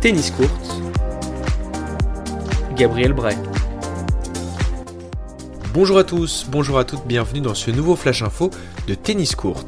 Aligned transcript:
Tennis 0.00 0.30
Court, 0.30 0.46
Gabriel 2.76 3.12
Bray. 3.12 3.36
Bonjour 5.74 5.98
à 5.98 6.04
tous, 6.04 6.46
bonjour 6.48 6.78
à 6.78 6.84
toutes, 6.84 7.04
bienvenue 7.04 7.40
dans 7.40 7.56
ce 7.56 7.72
nouveau 7.72 7.96
Flash 7.96 8.22
Info 8.22 8.52
de 8.86 8.94
Tennis 8.94 9.34
Court. 9.34 9.66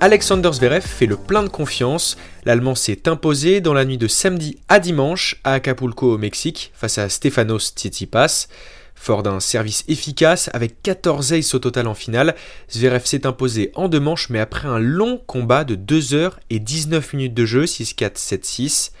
Alexander 0.00 0.50
Zverev 0.50 0.80
fait 0.80 1.04
le 1.04 1.18
plein 1.18 1.42
de 1.42 1.50
confiance. 1.50 2.16
L'Allemand 2.46 2.74
s'est 2.74 3.06
imposé 3.06 3.60
dans 3.60 3.74
la 3.74 3.84
nuit 3.84 3.98
de 3.98 4.08
samedi 4.08 4.56
à 4.70 4.78
dimanche 4.78 5.38
à 5.44 5.52
Acapulco 5.52 6.14
au 6.14 6.18
Mexique 6.18 6.72
face 6.74 6.96
à 6.96 7.10
Stefanos 7.10 7.74
Tsitsipas. 7.76 8.48
Fort 8.94 9.22
d'un 9.22 9.40
service 9.40 9.84
efficace, 9.88 10.48
avec 10.54 10.80
14 10.82 11.34
aces 11.34 11.52
au 11.52 11.58
total 11.58 11.88
en 11.88 11.94
finale, 11.94 12.34
Zverev 12.70 13.04
s'est 13.04 13.26
imposé 13.26 13.72
en 13.74 13.88
deux 13.88 14.00
manches, 14.00 14.30
mais 14.30 14.40
après 14.40 14.68
un 14.68 14.78
long 14.78 15.20
combat 15.26 15.64
de 15.64 15.74
2 15.74 16.14
heures 16.14 16.40
et 16.48 16.60
19 16.60 17.12
minutes 17.12 17.34
de 17.34 17.44
jeu, 17.44 17.64
6-4, 17.64 18.16
7-6. 18.16 18.92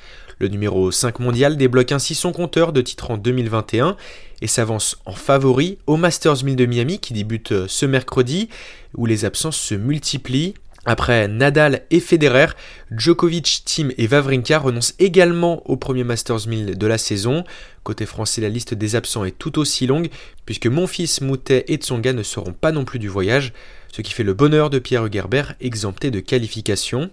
Le 0.44 0.50
numéro 0.50 0.90
5 0.90 1.20
mondial 1.20 1.56
débloque 1.56 1.90
ainsi 1.90 2.14
son 2.14 2.30
compteur 2.30 2.74
de 2.74 2.82
titre 2.82 3.10
en 3.10 3.16
2021 3.16 3.96
et 4.42 4.46
s'avance 4.46 4.98
en 5.06 5.14
favori 5.14 5.78
au 5.86 5.96
Masters 5.96 6.44
1000 6.44 6.54
de 6.54 6.66
Miami 6.66 6.98
qui 6.98 7.14
débute 7.14 7.66
ce 7.66 7.86
mercredi, 7.86 8.50
où 8.94 9.06
les 9.06 9.24
absences 9.24 9.56
se 9.56 9.74
multiplient. 9.74 10.52
Après 10.84 11.28
Nadal 11.28 11.86
et 11.90 11.98
Federer, 11.98 12.48
Djokovic, 12.90 13.62
Tim 13.64 13.88
et 13.96 14.06
Wawrinka 14.06 14.58
renoncent 14.58 14.92
également 14.98 15.62
au 15.64 15.78
premier 15.78 16.04
Masters 16.04 16.46
1000 16.46 16.76
de 16.76 16.86
la 16.86 16.98
saison. 16.98 17.44
Côté 17.82 18.04
français, 18.04 18.42
la 18.42 18.50
liste 18.50 18.74
des 18.74 18.96
absents 18.96 19.24
est 19.24 19.38
tout 19.38 19.58
aussi 19.58 19.86
longue, 19.86 20.10
puisque 20.44 20.66
Monfils, 20.66 21.22
Moutet 21.22 21.64
et 21.68 21.76
Tsonga 21.76 22.12
ne 22.12 22.22
seront 22.22 22.52
pas 22.52 22.70
non 22.70 22.84
plus 22.84 22.98
du 22.98 23.08
voyage, 23.08 23.54
ce 23.90 24.02
qui 24.02 24.12
fait 24.12 24.24
le 24.24 24.34
bonheur 24.34 24.68
de 24.68 24.78
Pierre 24.78 25.06
Hugerbert, 25.06 25.54
exempté 25.62 26.10
de 26.10 26.20
qualification. 26.20 27.10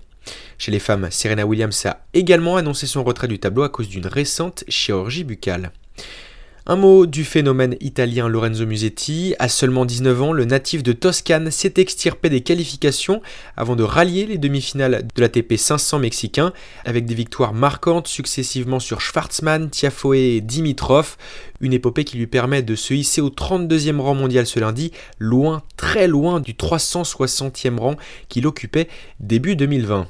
Chez 0.57 0.71
les 0.71 0.79
femmes, 0.79 1.09
Serena 1.11 1.45
Williams 1.45 1.85
a 1.85 2.05
également 2.13 2.57
annoncé 2.57 2.87
son 2.87 3.03
retrait 3.03 3.27
du 3.27 3.39
tableau 3.39 3.63
à 3.63 3.69
cause 3.69 3.89
d'une 3.89 4.07
récente 4.07 4.63
chirurgie 4.67 5.23
buccale. 5.23 5.71
Un 6.67 6.75
mot 6.75 7.07
du 7.07 7.23
phénomène 7.23 7.75
italien 7.79 8.27
Lorenzo 8.27 8.67
Musetti. 8.67 9.33
À 9.39 9.49
seulement 9.49 9.83
19 9.83 10.21
ans, 10.21 10.31
le 10.31 10.45
natif 10.45 10.83
de 10.83 10.93
Toscane 10.93 11.49
s'est 11.49 11.73
extirpé 11.77 12.29
des 12.29 12.41
qualifications 12.41 13.23
avant 13.57 13.75
de 13.75 13.81
rallier 13.81 14.27
les 14.27 14.37
demi-finales 14.37 15.07
de 15.15 15.21
l'ATP 15.21 15.57
500 15.57 15.97
mexicain 15.97 16.53
avec 16.85 17.05
des 17.05 17.15
victoires 17.15 17.55
marquantes 17.55 18.07
successivement 18.07 18.79
sur 18.79 19.01
Schwartzmann, 19.01 19.71
Tiafoe 19.71 20.13
et 20.13 20.41
Dimitrov. 20.41 21.17
Une 21.61 21.73
épopée 21.73 22.03
qui 22.03 22.17
lui 22.17 22.27
permet 22.27 22.61
de 22.61 22.75
se 22.75 22.93
hisser 22.93 23.21
au 23.21 23.29
32e 23.29 23.99
rang 23.99 24.13
mondial 24.13 24.45
ce 24.45 24.59
lundi, 24.59 24.91
loin, 25.17 25.63
très 25.77 26.07
loin 26.07 26.39
du 26.39 26.53
360e 26.53 27.79
rang 27.79 27.95
qu'il 28.29 28.45
occupait 28.45 28.87
début 29.19 29.55
2020. 29.55 30.07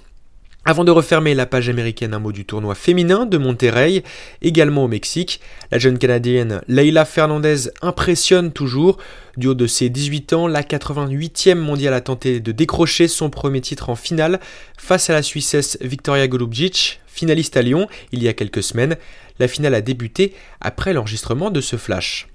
Avant 0.63 0.83
de 0.83 0.91
refermer 0.91 1.33
la 1.33 1.47
page 1.47 1.69
américaine, 1.69 2.13
un 2.13 2.19
mot 2.19 2.31
du 2.31 2.45
tournoi 2.45 2.75
féminin 2.75 3.25
de 3.25 3.39
Monterrey, 3.39 4.03
également 4.43 4.83
au 4.83 4.87
Mexique. 4.87 5.41
La 5.71 5.79
jeune 5.79 5.97
canadienne 5.97 6.61
Leila 6.67 7.03
Fernandez 7.05 7.71
impressionne 7.81 8.51
toujours. 8.51 8.99
Du 9.37 9.47
haut 9.47 9.55
de 9.55 9.65
ses 9.65 9.89
18 9.89 10.33
ans, 10.33 10.47
la 10.47 10.61
88e 10.61 11.55
mondiale 11.55 11.95
a 11.95 12.01
tenté 12.01 12.39
de 12.39 12.51
décrocher 12.51 13.07
son 13.07 13.31
premier 13.31 13.59
titre 13.59 13.89
en 13.89 13.95
finale 13.95 14.39
face 14.77 15.09
à 15.09 15.13
la 15.13 15.23
Suissesse 15.23 15.79
Victoria 15.81 16.27
Golubjic, 16.27 16.99
finaliste 17.07 17.57
à 17.57 17.63
Lyon 17.63 17.87
il 18.11 18.21
y 18.21 18.27
a 18.27 18.33
quelques 18.33 18.61
semaines. 18.61 18.97
La 19.39 19.47
finale 19.47 19.73
a 19.73 19.81
débuté 19.81 20.35
après 20.59 20.93
l'enregistrement 20.93 21.49
de 21.49 21.59
ce 21.59 21.75
flash. 21.75 22.27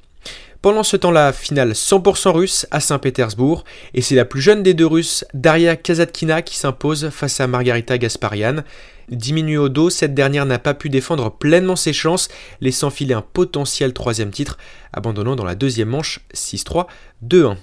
Pendant 0.66 0.82
ce 0.82 0.96
temps-là, 0.96 1.32
finale 1.32 1.74
100% 1.74 2.30
russe 2.30 2.66
à 2.72 2.80
Saint-Pétersbourg, 2.80 3.62
et 3.94 4.02
c'est 4.02 4.16
la 4.16 4.24
plus 4.24 4.40
jeune 4.40 4.64
des 4.64 4.74
deux 4.74 4.88
Russes, 4.88 5.24
Daria 5.32 5.76
Kazatkina, 5.76 6.42
qui 6.42 6.56
s'impose 6.56 7.10
face 7.10 7.38
à 7.38 7.46
Margarita 7.46 7.98
Gasparian. 7.98 8.64
Diminuée 9.08 9.58
au 9.58 9.68
dos, 9.68 9.90
cette 9.90 10.12
dernière 10.12 10.44
n'a 10.44 10.58
pas 10.58 10.74
pu 10.74 10.90
défendre 10.90 11.30
pleinement 11.30 11.76
ses 11.76 11.92
chances, 11.92 12.26
laissant 12.60 12.90
filer 12.90 13.14
un 13.14 13.22
potentiel 13.22 13.92
troisième 13.92 14.32
titre, 14.32 14.58
abandonnant 14.92 15.36
dans 15.36 15.44
la 15.44 15.54
deuxième 15.54 15.90
manche 15.90 16.18
6-3, 16.34 16.88
2-1. 17.24 17.54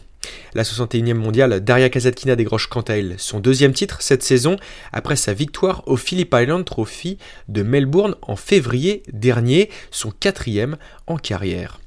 La 0.53 0.63
61e 0.63 1.13
mondiale, 1.15 1.59
Daria 1.59 1.89
Kazatkina 1.89 2.37
décroche 2.37 2.67
quant 2.67 2.83
à 2.83 2.93
elle 2.93 3.15
son 3.17 3.41
deuxième 3.41 3.73
titre 3.73 3.97
cette 4.01 4.23
saison 4.23 4.55
après 4.93 5.17
sa 5.17 5.33
victoire 5.33 5.83
au 5.87 5.97
Phillip 5.97 6.33
Island 6.33 6.63
Trophy 6.63 7.17
de 7.49 7.63
Melbourne 7.63 8.15
en 8.21 8.37
février 8.37 9.03
dernier, 9.11 9.69
son 9.91 10.11
quatrième 10.11 10.77
en 11.05 11.17
carrière. 11.17 11.82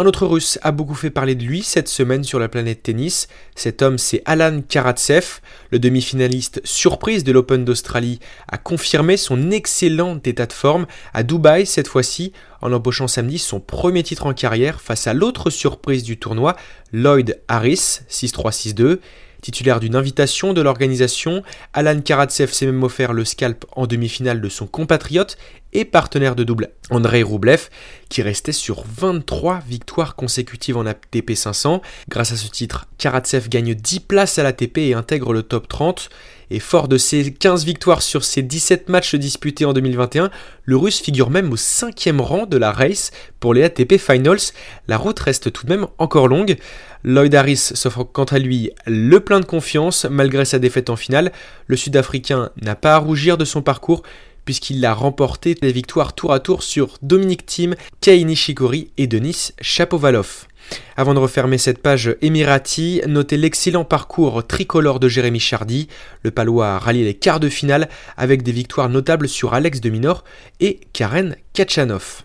Un 0.00 0.06
autre 0.06 0.26
russe 0.26 0.58
a 0.62 0.72
beaucoup 0.72 0.94
fait 0.94 1.10
parler 1.10 1.34
de 1.34 1.44
lui 1.44 1.62
cette 1.62 1.86
semaine 1.86 2.24
sur 2.24 2.38
la 2.38 2.48
planète 2.48 2.84
tennis. 2.84 3.28
Cet 3.54 3.82
homme, 3.82 3.98
c'est 3.98 4.22
Alan 4.24 4.62
Karatsev, 4.66 5.40
le 5.70 5.78
demi-finaliste 5.78 6.62
surprise 6.64 7.22
de 7.22 7.32
l'Open 7.32 7.66
d'Australie, 7.66 8.18
a 8.48 8.56
confirmé 8.56 9.18
son 9.18 9.50
excellent 9.50 10.18
état 10.24 10.46
de 10.46 10.54
forme 10.54 10.86
à 11.12 11.22
Dubaï 11.22 11.66
cette 11.66 11.86
fois-ci 11.86 12.32
en 12.62 12.72
embauchant 12.72 13.08
samedi 13.08 13.38
son 13.38 13.60
premier 13.60 14.02
titre 14.02 14.24
en 14.24 14.32
carrière 14.32 14.80
face 14.80 15.06
à 15.06 15.12
l'autre 15.12 15.50
surprise 15.50 16.02
du 16.02 16.18
tournoi, 16.18 16.56
Lloyd 16.94 17.38
Harris, 17.46 18.00
6-3-6-2. 18.08 19.00
Titulaire 19.42 19.80
d'une 19.80 19.96
invitation 19.96 20.54
de 20.54 20.62
l'organisation, 20.62 21.42
Alan 21.74 22.00
Karatsev 22.00 22.52
s'est 22.52 22.66
même 22.66 22.82
offert 22.82 23.12
le 23.12 23.26
scalp 23.26 23.66
en 23.72 23.86
demi-finale 23.86 24.40
de 24.40 24.48
son 24.48 24.66
compatriote 24.66 25.36
et 25.72 25.84
partenaire 25.84 26.34
de 26.34 26.44
double 26.44 26.70
Andrei 26.90 27.22
Roublev, 27.22 27.68
qui 28.08 28.22
restait 28.22 28.52
sur 28.52 28.84
23 28.98 29.60
victoires 29.66 30.16
consécutives 30.16 30.76
en 30.76 30.86
ATP 30.86 31.34
500. 31.34 31.82
Grâce 32.08 32.32
à 32.32 32.36
ce 32.36 32.48
titre, 32.48 32.86
Karatsev 32.98 33.48
gagne 33.48 33.74
10 33.74 34.00
places 34.00 34.38
à 34.38 34.42
l'ATP 34.42 34.78
et 34.78 34.94
intègre 34.94 35.32
le 35.32 35.42
top 35.42 35.68
30. 35.68 36.10
Et 36.52 36.58
fort 36.58 36.88
de 36.88 36.98
ses 36.98 37.32
15 37.32 37.64
victoires 37.64 38.02
sur 38.02 38.24
ses 38.24 38.42
17 38.42 38.88
matchs 38.88 39.14
disputés 39.14 39.64
en 39.64 39.72
2021, 39.72 40.30
le 40.64 40.76
russe 40.76 41.00
figure 41.00 41.30
même 41.30 41.52
au 41.52 41.56
cinquième 41.56 42.20
rang 42.20 42.44
de 42.44 42.56
la 42.56 42.72
race 42.72 43.12
pour 43.38 43.54
les 43.54 43.62
ATP 43.62 43.98
Finals. 43.98 44.40
La 44.88 44.96
route 44.96 45.20
reste 45.20 45.52
tout 45.52 45.66
de 45.66 45.70
même 45.70 45.86
encore 45.98 46.26
longue. 46.26 46.56
Lloyd 47.04 47.32
Harris 47.36 47.56
s'offre 47.56 48.02
quant 48.02 48.24
à 48.24 48.40
lui 48.40 48.72
le 48.84 49.20
plein 49.20 49.38
de 49.38 49.44
confiance 49.44 50.06
malgré 50.10 50.44
sa 50.44 50.58
défaite 50.58 50.90
en 50.90 50.96
finale. 50.96 51.30
Le 51.68 51.76
Sud-Africain 51.76 52.50
n'a 52.60 52.74
pas 52.74 52.96
à 52.96 52.98
rougir 52.98 53.38
de 53.38 53.44
son 53.44 53.62
parcours 53.62 54.02
puisqu'il 54.50 54.84
a 54.84 54.94
remporté 54.94 55.54
des 55.54 55.70
victoires 55.70 56.12
tour 56.12 56.32
à 56.32 56.40
tour 56.40 56.64
sur 56.64 56.98
Dominic 57.02 57.46
Thiem, 57.46 57.76
Kei 58.00 58.24
Nishikori 58.24 58.90
et 58.98 59.06
Denis 59.06 59.52
Shapovalov. 59.60 60.48
Avant 60.96 61.14
de 61.14 61.20
refermer 61.20 61.56
cette 61.56 61.80
page 61.80 62.16
émirati, 62.20 63.00
notez 63.06 63.36
l'excellent 63.36 63.84
parcours 63.84 64.44
tricolore 64.44 64.98
de 64.98 65.06
Jérémy 65.06 65.38
Chardy. 65.38 65.86
Le 66.24 66.32
Palois 66.32 66.74
a 66.74 66.78
rallié 66.80 67.04
les 67.04 67.14
quarts 67.14 67.38
de 67.38 67.48
finale 67.48 67.88
avec 68.16 68.42
des 68.42 68.50
victoires 68.50 68.88
notables 68.88 69.28
sur 69.28 69.54
Alex 69.54 69.80
de 69.80 69.88
Minor 69.88 70.24
et 70.58 70.80
Karen 70.92 71.36
Kachanov. 71.52 72.24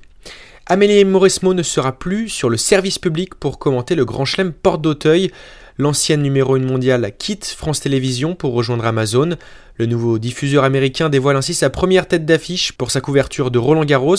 Amélie 0.66 1.06
Mauresmo 1.06 1.54
ne 1.54 1.62
sera 1.62 1.92
plus 1.92 2.28
sur 2.28 2.50
le 2.50 2.58
service 2.58 2.98
public 2.98 3.36
pour 3.36 3.60
commenter 3.60 3.94
le 3.94 4.04
Grand 4.04 4.26
Chelem 4.26 4.52
Porte 4.52 4.82
d'Auteuil. 4.82 5.32
L'ancienne 5.78 6.22
numéro 6.22 6.56
1 6.56 6.60
mondiale 6.60 7.12
quitte 7.18 7.46
France 7.46 7.82
Télévisions 7.82 8.34
pour 8.34 8.54
rejoindre 8.54 8.86
Amazon. 8.86 9.32
Le 9.76 9.86
nouveau 9.86 10.20
diffuseur 10.20 10.64
américain 10.64 11.10
dévoile 11.10 11.36
ainsi 11.36 11.54
sa 11.54 11.70
première 11.70 12.08
tête 12.08 12.26
d'affiche 12.26 12.72
pour 12.72 12.92
sa 12.92 13.02
couverture 13.02 13.52
de 13.52 13.60
Roland 13.60 13.84
Garros. 13.84 14.16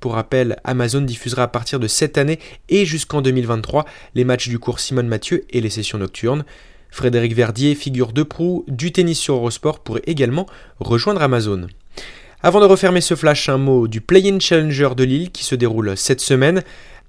Pour 0.00 0.14
rappel, 0.14 0.56
Amazon 0.64 1.00
diffusera 1.00 1.44
à 1.44 1.48
partir 1.48 1.78
de 1.78 1.86
cette 1.86 2.18
année 2.18 2.40
et 2.68 2.84
jusqu'en 2.84 3.22
2023 3.22 3.84
les 4.16 4.24
matchs 4.24 4.48
du 4.48 4.58
cours 4.58 4.80
Simone 4.80 5.06
Mathieu 5.06 5.44
et 5.50 5.60
les 5.60 5.70
sessions 5.70 5.98
nocturnes. 5.98 6.44
Frédéric 6.90 7.32
Verdier, 7.32 7.76
figure 7.76 8.12
de 8.12 8.24
proue 8.24 8.64
du 8.66 8.90
tennis 8.90 9.20
sur 9.20 9.34
Eurosport, 9.34 9.78
pourrait 9.84 10.02
également 10.06 10.46
rejoindre 10.80 11.22
Amazon. 11.22 11.68
Avant 12.42 12.60
de 12.60 12.66
refermer 12.66 13.00
ce 13.00 13.14
flash, 13.14 13.48
un 13.48 13.58
mot 13.58 13.86
du 13.86 14.00
Play-in 14.00 14.40
Challenger 14.40 14.90
de 14.96 15.04
Lille 15.04 15.30
qui 15.30 15.44
se 15.44 15.54
déroule 15.54 15.96
cette 15.96 16.20
semaine. 16.20 16.62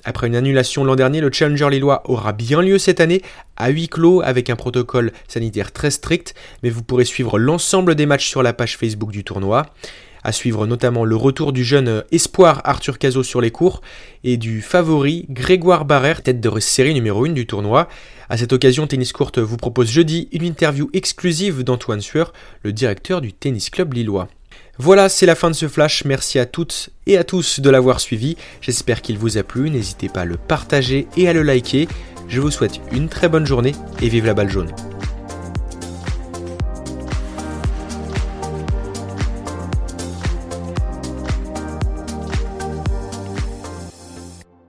Après 0.06 0.28
une 0.28 0.36
annulation 0.36 0.84
l'an 0.84 0.96
dernier, 0.96 1.20
le 1.20 1.32
Challenger 1.32 1.70
lillois 1.70 2.04
aura 2.10 2.32
bien 2.32 2.62
lieu 2.62 2.78
cette 2.78 3.02
année, 3.02 3.22
à 3.58 3.70
huis 3.70 3.90
clos, 3.90 4.22
avec 4.22 4.50
un 4.50 4.56
protocole 4.56 5.12
sanitaire 5.28 5.74
très 5.74 5.92
strict, 5.92 6.34
mais 6.64 6.70
vous 6.70 6.84
pourrez 6.84 7.06
suivre 7.06 7.38
l'ensemble 7.38 7.96
des 7.96 8.06
matchs 8.06 8.28
sur 8.28 8.42
la 8.42 8.54
page 8.54 8.78
Facebook 8.78 9.12
du 9.12 9.24
tournoi. 9.24 9.66
À 10.24 10.32
suivre 10.32 10.68
notamment 10.68 11.06
le 11.06 11.16
retour 11.16 11.54
du 11.54 11.64
jeune 11.64 12.04
espoir 12.12 12.62
Arthur 12.66 12.98
Cazot 12.98 13.24
sur 13.24 13.40
les 13.40 13.52
cours 13.52 13.82
et 14.24 14.38
du 14.38 14.62
favori 14.62 15.26
Grégoire 15.30 15.86
Barrère, 15.86 16.24
tête 16.24 16.42
de 16.42 16.60
série 16.60 16.94
numéro 16.94 17.26
1 17.26 17.30
du 17.30 17.46
tournoi. 17.46 17.88
À 18.30 18.38
cette 18.38 18.52
occasion, 18.52 18.86
Tennis 18.86 19.14
Courte 19.14 19.40
vous 19.40 19.58
propose 19.58 19.90
jeudi 19.90 20.28
une 20.32 20.44
interview 20.44 20.90
exclusive 20.94 21.64
d'Antoine 21.64 22.02
Sueur, 22.02 22.34
le 22.64 22.74
directeur 22.74 23.22
du 23.22 23.32
Tennis 23.32 23.70
Club 23.70 23.94
Lillois. 23.94 24.28
Voilà, 24.82 25.10
c'est 25.10 25.26
la 25.26 25.36
fin 25.36 25.50
de 25.50 25.56
ce 25.56 25.68
flash. 25.68 26.06
Merci 26.06 26.40
à 26.40 26.46
toutes 26.46 26.90
et 27.06 27.18
à 27.18 27.26
tous 27.26 27.60
de 27.60 27.70
l'avoir 27.70 28.00
suivi. 28.00 28.38
J'espère 28.62 29.02
qu'il 29.02 29.18
vous 29.18 29.38
a 29.38 29.44
plu. 29.44 29.70
N'hésitez 29.70 30.08
pas 30.08 30.22
à 30.22 30.26
le 30.26 30.38
partager 30.38 31.06
et 31.18 31.28
à 31.28 31.34
le 31.34 31.44
liker. 31.44 31.90
Je 32.30 32.40
vous 32.40 32.50
souhaite 32.50 32.80
une 32.94 33.10
très 33.10 33.28
bonne 33.28 33.46
journée 33.46 33.74
et 34.02 34.08
vive 34.08 34.26
la 34.26 34.34
balle 34.34 34.50
jaune. 34.50 34.74